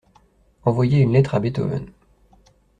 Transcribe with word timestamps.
Envoyer 0.63 0.97
une 1.01 1.13
lettre 1.13 1.35
à 1.35 1.39
Beethoven. 1.39 1.85